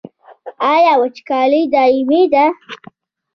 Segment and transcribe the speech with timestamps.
[0.73, 2.45] آیا وچکالي دایمي ده؟